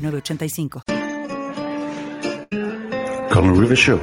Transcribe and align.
906985. 0.00 0.82
Con 3.32 3.60
River 3.60 3.78
Show. 3.78 4.00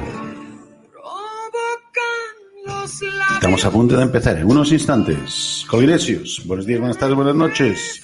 Estamos 3.34 3.64
a 3.64 3.70
punto 3.70 3.96
de 3.96 4.02
empezar 4.02 4.36
en 4.38 4.46
unos 4.46 4.72
instantes. 4.72 5.64
Colinesios, 5.70 6.42
buenos 6.46 6.66
días, 6.66 6.80
buenas 6.80 6.98
tardes, 6.98 7.14
buenas 7.14 7.36
noches. 7.36 8.00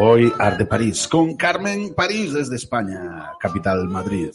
Hoy 0.00 0.32
Arte 0.38 0.66
París 0.66 1.08
con 1.08 1.36
Carmen 1.36 1.94
París 1.94 2.32
desde 2.32 2.56
España, 2.56 3.32
capital 3.40 3.88
Madrid. 3.88 4.30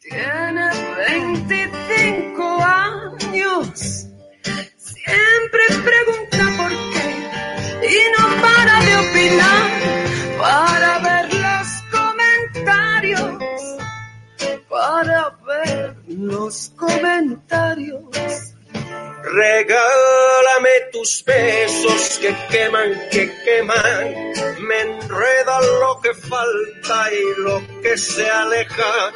Tiene 0.00 0.70
25 1.06 2.53
los 16.18 16.72
comentarios. 16.76 18.02
Regálame 19.24 20.70
tus 20.92 21.24
besos 21.24 22.18
que 22.20 22.36
queman, 22.50 22.92
que 23.10 23.32
queman. 23.44 24.14
Me 24.60 24.80
enreda 24.80 25.60
lo 25.80 26.00
que 26.00 26.14
falta 26.14 27.10
y 27.12 27.40
lo 27.40 27.62
que 27.82 27.96
se 27.96 28.28
aleja. 28.28 29.12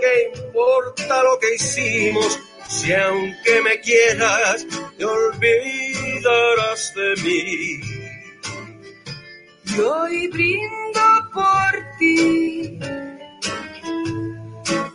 ¿Qué 0.00 0.32
importa 0.38 1.22
lo 1.22 1.38
que 1.38 1.54
hicimos? 1.54 2.38
Si 2.68 2.92
aunque 2.92 3.60
me 3.62 3.80
quieras, 3.80 4.66
te 4.98 5.04
olvidarás 5.04 6.94
de 6.94 7.14
mí. 7.22 7.80
Y 9.64 9.80
hoy 9.80 10.28
brindo 10.28 11.30
por 11.32 11.98
ti. 11.98 12.78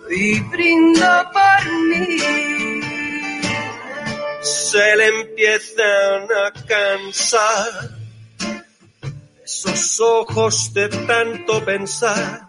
Y 0.10 0.40
brindo 0.42 1.32
por 1.34 1.47
se 4.78 4.96
le 4.96 5.08
empiezan 5.08 6.28
a 6.46 6.52
cansar 6.68 7.90
esos 9.44 10.00
ojos 10.02 10.74
de 10.74 10.90
tanto 10.90 11.64
pensar 11.64 12.48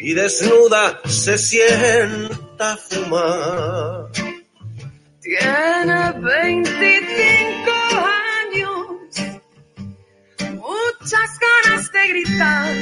y 0.00 0.14
desnuda 0.14 1.00
se 1.04 1.36
sienta 1.36 2.72
a 2.72 2.76
fumar. 2.76 4.10
Tiene 5.20 6.12
25 6.12 7.70
años, 8.40 8.86
muchas 10.54 11.30
ganas 11.46 11.92
de 11.92 12.08
gritar 12.08 12.74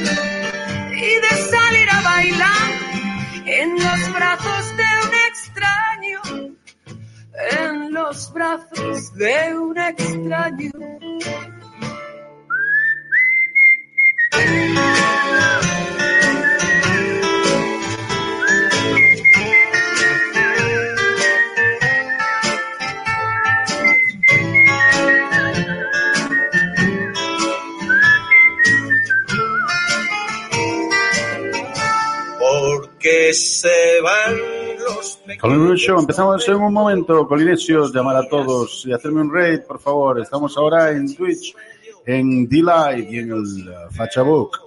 y 0.93 1.15
de 1.25 1.51
salir 1.51 1.91
a 1.91 2.01
bailar 2.03 2.86
en 3.59 3.75
los 3.75 4.13
brazos 4.13 4.77
de 4.77 4.85
un 5.05 5.15
extraño, 5.31 6.57
en 7.59 7.93
los 7.93 8.33
brazos 8.33 9.15
de 9.15 9.59
un 9.59 9.79
extraño. 9.79 10.71
Porque 33.07 33.35
se 33.35 34.01
van 34.03 34.37
los 34.81 35.21
Colin 35.41 35.77
empezamos 35.97 36.49
en 36.49 36.57
un 36.57 36.73
momento, 36.73 37.29
Colinesios, 37.29 37.95
llamar 37.95 38.17
a 38.17 38.29
todos 38.29 38.83
y 38.85 38.93
hacerme 38.93 39.21
un 39.21 39.33
raid, 39.33 39.61
por 39.61 39.79
favor. 39.79 40.21
Estamos 40.21 40.57
ahora 40.57 40.91
en 40.91 41.15
Twitch, 41.15 41.55
en 42.05 42.49
D-Live 42.49 43.07
y 43.09 43.19
en 43.19 43.31
el 43.31 43.69
uh, 43.69 43.93
Fachabook. 43.93 44.59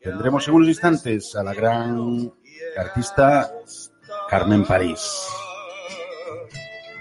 Tendremos 0.00 0.48
en 0.48 0.54
unos 0.54 0.68
instantes 0.68 1.36
a 1.36 1.42
la 1.42 1.52
gran 1.52 2.32
artista 2.78 3.52
Carmen 4.26 4.64
París. 4.64 5.26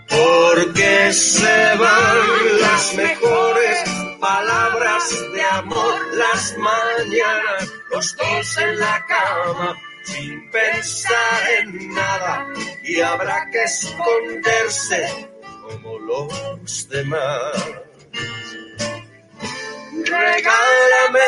Porque 0.09 1.13
se 1.13 1.77
van 1.77 2.59
las 2.59 2.95
mejores 2.97 3.83
palabras 4.19 5.09
de 5.33 5.41
amor, 5.41 6.17
las 6.17 6.57
mañanas, 6.57 7.71
los 7.91 8.17
dos 8.17 8.57
en 8.57 8.77
la 8.77 9.05
cama, 9.05 9.77
sin 10.03 10.49
pensar 10.49 11.49
en 11.59 11.93
nada, 11.93 12.47
y 12.83 12.99
habrá 13.01 13.47
que 13.51 13.63
esconderse 13.63 15.29
como 15.61 15.99
los 15.99 16.89
demás. 16.89 17.65
Regálame 20.05 21.19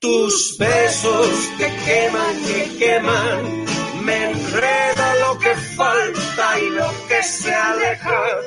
tus 0.00 0.56
besos 0.58 1.30
que 1.58 1.66
queman, 1.84 2.44
que 2.46 2.78
queman, 2.78 3.64
me 4.04 4.30
enreda 4.30 5.14
lo 5.16 5.38
que 5.38 5.54
falta 5.76 6.58
y 6.58 6.70
lo 6.70 6.90
que 7.08 7.22
se 7.22 7.54
aleja. 7.54 8.40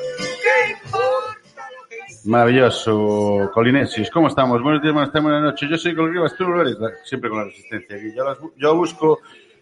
Maravilloso, 2.26 3.50
Colinesios. 3.52 4.08
¿Cómo 4.10 4.28
estamos? 4.28 4.62
Buenos 4.62 4.80
días, 4.80 4.94
buenas 4.94 5.12
tardes, 5.12 5.24
buenas 5.24 5.42
noches. 5.42 5.68
Yo 5.68 5.76
soy 5.76 5.94
Colribas, 5.94 6.34
tú 6.34 6.44
lo 6.44 6.62
eres, 6.62 6.76
siempre 7.04 7.28
con 7.28 7.40
la 7.40 7.44
resistencia. 7.44 7.98
Yo, 8.16 8.24
las 8.24 8.38
yo 8.56 8.74
busco 8.74 9.20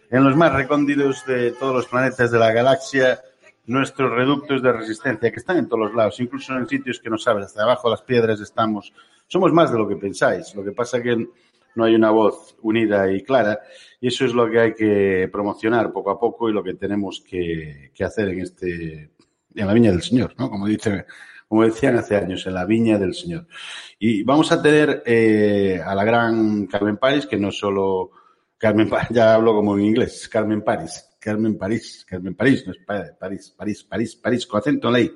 en 0.09 0.23
los 0.23 0.33
más 0.37 0.53
recónditos 0.53 1.25
de 1.25 1.51
todos 1.51 1.75
los 1.75 1.87
planetas 1.87 2.31
de 2.31 2.39
la 2.39 2.53
galaxia 2.53 3.19
nuestros 3.65 4.11
reductos 4.11 4.61
de 4.61 4.71
resistencia, 4.71 5.29
que 5.29 5.39
están 5.39 5.57
en 5.57 5.67
todos 5.67 5.87
los 5.87 5.93
lados, 5.93 6.19
incluso 6.21 6.55
en 6.57 6.67
sitios 6.67 6.99
que 6.99 7.09
no 7.09 7.17
sabes, 7.17 7.47
hasta 7.47 7.63
abajo 7.63 7.89
de 7.89 7.95
las 7.95 8.01
piedras 8.01 8.39
estamos. 8.39 8.93
Somos 9.27 9.51
más 9.51 9.69
de 9.69 9.77
lo 9.77 9.87
que 9.87 9.97
pensáis. 9.97 10.55
Lo 10.55 10.63
que 10.63 10.71
pasa 10.71 11.01
que 11.01 11.27
no 11.75 11.83
hay 11.83 11.95
una 11.95 12.11
voz 12.11 12.55
unida 12.61 13.11
y 13.11 13.23
clara, 13.23 13.59
y 13.99 14.07
eso 14.07 14.23
es 14.23 14.33
lo 14.33 14.49
que 14.49 14.59
hay 14.59 14.73
que 14.73 15.29
promocionar 15.29 15.91
poco 15.91 16.11
a 16.11 16.19
poco 16.19 16.49
y 16.49 16.53
lo 16.53 16.63
que 16.63 16.75
tenemos 16.75 17.21
que, 17.27 17.91
que 17.93 18.03
hacer 18.05 18.29
en 18.29 18.39
este, 18.39 19.11
en 19.53 19.67
la 19.67 19.73
viña 19.73 19.91
del 19.91 20.01
Señor, 20.01 20.33
¿no? 20.37 20.49
Como 20.49 20.65
dice, 20.65 21.05
como 21.47 21.63
decían 21.63 21.97
hace 21.97 22.15
años, 22.15 22.45
en 22.47 22.53
la 22.53 22.65
viña 22.65 22.97
del 22.97 23.13
Señor. 23.13 23.47
Y 23.99 24.23
vamos 24.23 24.51
a 24.51 24.61
tener 24.61 25.03
eh, 25.05 25.81
a 25.85 25.95
la 25.95 26.03
gran 26.03 26.65
Carmen 26.67 26.97
París, 26.97 27.25
que 27.25 27.37
no 27.37 27.51
solo 27.51 28.11
Carmen 28.57 28.89
Pa- 28.89 29.07
ya 29.11 29.33
hablo 29.35 29.53
como 29.53 29.77
en 29.77 29.85
inglés, 29.85 30.27
Carmen 30.29 30.61
París, 30.63 31.09
Carmen 31.19 31.57
París, 31.57 32.05
Carmen 32.07 32.35
París, 32.35 32.63
no 32.65 32.73
es 32.73 32.79
Pa- 32.85 33.05
París, 33.19 33.53
París, 33.57 33.83
París, 33.83 34.15
París, 34.15 34.45
con 34.47 34.59
acento 34.59 34.97
I. 34.97 35.11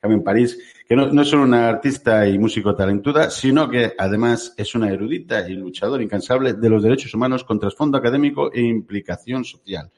Carmen 0.00 0.22
París, 0.22 0.58
que 0.86 0.94
no, 0.94 1.10
no 1.10 1.22
es 1.22 1.28
solo 1.28 1.42
una 1.44 1.68
artista 1.68 2.28
y 2.28 2.38
músico 2.38 2.74
talentuda, 2.76 3.30
sino 3.30 3.68
que 3.68 3.94
además 3.98 4.54
es 4.56 4.74
una 4.74 4.90
erudita 4.90 5.48
y 5.48 5.54
luchadora 5.54 6.02
incansable 6.02 6.52
de 6.54 6.68
los 6.68 6.82
derechos 6.82 7.12
humanos 7.14 7.44
con 7.44 7.58
trasfondo 7.58 7.96
académico 7.98 8.52
e 8.52 8.60
implicación 8.60 9.44
social. 9.44 9.90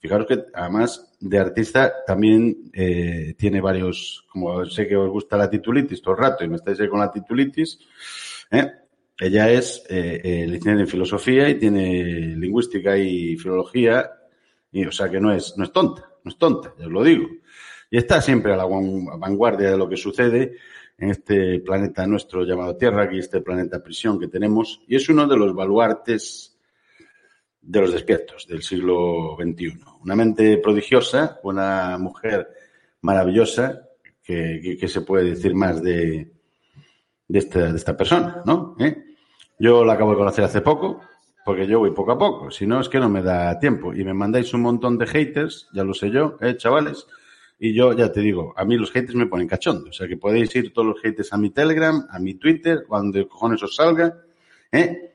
Fijaros 0.00 0.26
que 0.26 0.44
además 0.54 1.12
de 1.18 1.38
artista 1.38 1.92
también 2.06 2.70
eh, 2.72 3.34
tiene 3.36 3.60
varios, 3.60 4.24
como 4.30 4.64
sé 4.66 4.86
que 4.86 4.96
os 4.96 5.10
gusta 5.10 5.36
la 5.36 5.50
titulitis 5.50 6.00
todo 6.00 6.14
el 6.14 6.20
rato 6.20 6.44
y 6.44 6.48
me 6.48 6.56
estáis 6.56 6.80
ahí 6.80 6.88
con 6.88 7.00
la 7.00 7.10
titulitis, 7.10 7.80
¿eh? 8.50 8.70
ella 9.18 9.50
es 9.50 9.84
eh, 9.88 10.20
eh, 10.22 10.46
licenciada 10.46 10.80
en 10.80 10.86
filosofía 10.86 11.48
y 11.48 11.56
tiene 11.56 12.36
lingüística 12.36 12.96
y 12.96 13.36
filología, 13.36 14.10
y, 14.70 14.86
o 14.86 14.92
sea 14.92 15.10
que 15.10 15.20
no 15.20 15.32
es, 15.32 15.54
no 15.56 15.64
es 15.64 15.72
tonta, 15.72 16.08
no 16.22 16.30
es 16.30 16.38
tonta, 16.38 16.72
ya 16.78 16.86
os 16.86 16.92
lo 16.92 17.02
digo. 17.02 17.26
Y 17.90 17.96
está 17.96 18.20
siempre 18.20 18.52
a 18.52 18.56
la 18.56 18.66
vanguardia 18.66 19.70
de 19.70 19.78
lo 19.78 19.88
que 19.88 19.96
sucede 19.96 20.56
en 20.96 21.10
este 21.10 21.60
planeta 21.60 22.06
nuestro 22.06 22.44
llamado 22.44 22.76
Tierra, 22.76 23.04
aquí 23.04 23.18
este 23.18 23.40
planeta 23.40 23.82
prisión 23.82 24.20
que 24.20 24.28
tenemos, 24.28 24.82
y 24.86 24.94
es 24.94 25.08
uno 25.08 25.26
de 25.26 25.36
los 25.36 25.54
baluartes 25.54 26.57
de 27.68 27.80
los 27.82 27.92
despiertos 27.92 28.46
del 28.46 28.62
siglo 28.62 29.36
XXI. 29.38 29.78
Una 30.02 30.16
mente 30.16 30.56
prodigiosa, 30.56 31.38
una 31.42 31.98
mujer 31.98 32.48
maravillosa, 33.02 33.82
que, 34.22 34.78
se 34.88 35.02
puede 35.02 35.30
decir 35.30 35.54
más 35.54 35.82
de, 35.82 36.32
de 37.28 37.38
esta, 37.38 37.70
de 37.70 37.76
esta 37.76 37.96
persona, 37.96 38.42
¿no? 38.46 38.74
¿Eh? 38.78 38.96
Yo 39.58 39.84
la 39.84 39.94
acabo 39.94 40.12
de 40.12 40.16
conocer 40.16 40.44
hace 40.44 40.62
poco, 40.62 41.02
porque 41.44 41.66
yo 41.66 41.78
voy 41.78 41.90
poco 41.90 42.12
a 42.12 42.18
poco, 42.18 42.50
si 42.50 42.66
no 42.66 42.80
es 42.80 42.88
que 42.88 43.00
no 43.00 43.10
me 43.10 43.22
da 43.22 43.58
tiempo. 43.58 43.92
Y 43.92 44.02
me 44.02 44.14
mandáis 44.14 44.52
un 44.54 44.62
montón 44.62 44.96
de 44.96 45.06
haters, 45.06 45.68
ya 45.74 45.84
lo 45.84 45.92
sé 45.92 46.10
yo, 46.10 46.38
¿eh, 46.40 46.56
chavales? 46.56 47.06
Y 47.58 47.74
yo 47.74 47.92
ya 47.92 48.10
te 48.10 48.20
digo, 48.20 48.54
a 48.56 48.64
mí 48.64 48.76
los 48.76 48.92
haters 48.92 49.14
me 49.14 49.26
ponen 49.26 49.46
cachondo. 49.46 49.90
O 49.90 49.92
sea 49.92 50.08
que 50.08 50.16
podéis 50.16 50.54
ir 50.56 50.72
todos 50.72 50.88
los 50.88 51.00
haters 51.02 51.32
a 51.34 51.36
mi 51.36 51.50
Telegram, 51.50 52.06
a 52.10 52.18
mi 52.18 52.34
Twitter, 52.34 52.84
cuando 52.88 53.26
cojones 53.28 53.62
os 53.62 53.76
salga, 53.76 54.22
¿eh? 54.72 55.07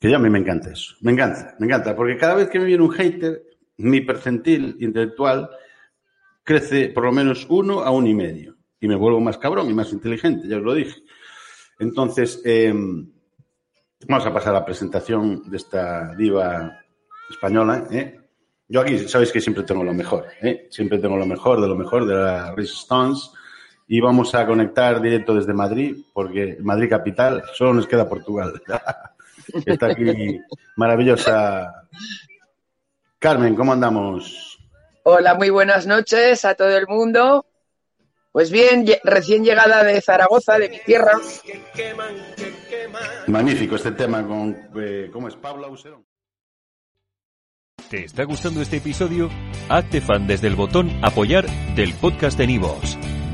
Que 0.00 0.10
ya 0.10 0.16
a 0.16 0.20
mí 0.20 0.30
me 0.30 0.38
encanta 0.38 0.70
eso. 0.70 0.94
Me 1.00 1.12
encanta, 1.12 1.56
me 1.58 1.66
encanta. 1.66 1.96
Porque 1.96 2.16
cada 2.16 2.34
vez 2.34 2.48
que 2.48 2.58
me 2.58 2.66
viene 2.66 2.84
un 2.84 2.92
hater, 2.92 3.42
mi 3.78 4.00
percentil 4.00 4.76
intelectual 4.80 5.50
crece 6.44 6.88
por 6.88 7.04
lo 7.04 7.12
menos 7.12 7.46
uno 7.48 7.80
a 7.80 7.90
uno 7.90 8.08
y 8.08 8.14
medio. 8.14 8.56
Y 8.80 8.88
me 8.88 8.96
vuelvo 8.96 9.20
más 9.20 9.38
cabrón 9.38 9.68
y 9.68 9.74
más 9.74 9.92
inteligente, 9.92 10.46
ya 10.48 10.56
os 10.56 10.62
lo 10.62 10.74
dije. 10.74 11.02
Entonces, 11.80 12.40
eh, 12.44 12.72
vamos 14.06 14.26
a 14.26 14.32
pasar 14.32 14.54
a 14.54 14.60
la 14.60 14.64
presentación 14.64 15.42
de 15.50 15.56
esta 15.56 16.14
diva 16.14 16.80
española. 17.28 17.86
¿eh? 17.90 18.20
Yo 18.68 18.80
aquí 18.80 18.98
sabéis 19.08 19.32
que 19.32 19.40
siempre 19.40 19.64
tengo 19.64 19.82
lo 19.82 19.94
mejor, 19.94 20.26
¿eh? 20.40 20.68
siempre 20.70 20.98
tengo 20.98 21.16
lo 21.16 21.26
mejor 21.26 21.60
de 21.60 21.68
lo 21.68 21.76
mejor 21.76 22.06
de 22.06 22.14
la 22.14 22.54
Resistance. 22.54 23.30
Y 23.86 24.00
vamos 24.00 24.34
a 24.34 24.46
conectar 24.46 25.00
directo 25.00 25.34
desde 25.34 25.54
Madrid, 25.54 25.96
porque 26.12 26.58
Madrid 26.60 26.90
capital 26.90 27.42
solo 27.54 27.72
nos 27.72 27.86
queda 27.86 28.08
Portugal. 28.08 28.60
Está 29.66 29.86
aquí 29.88 30.40
maravillosa. 30.76 31.88
Carmen, 33.18 33.54
¿cómo 33.54 33.72
andamos? 33.72 34.58
Hola, 35.04 35.34
muy 35.34 35.50
buenas 35.50 35.86
noches 35.86 36.44
a 36.44 36.54
todo 36.54 36.76
el 36.76 36.86
mundo. 36.86 37.46
Pues 38.30 38.50
bien, 38.50 38.86
recién 39.04 39.44
llegada 39.44 39.82
de 39.82 40.00
Zaragoza, 40.00 40.58
de 40.58 40.68
mi 40.68 40.78
tierra. 40.80 41.12
Magnífico 43.26 43.76
este 43.76 43.92
tema 43.92 44.26
con, 44.26 44.70
eh, 44.76 45.08
¿cómo 45.12 45.28
es? 45.28 45.36
Paula 45.36 45.68
Userón. 45.68 46.06
¿Te 47.90 48.04
está 48.04 48.24
gustando 48.24 48.60
este 48.60 48.76
episodio? 48.76 49.30
Hazte 49.70 50.02
fan 50.02 50.26
desde 50.26 50.46
el 50.46 50.56
botón 50.56 50.90
apoyar 51.02 51.46
del 51.74 51.94
podcast 51.94 52.36
de 52.36 52.46
Nivos. 52.46 52.98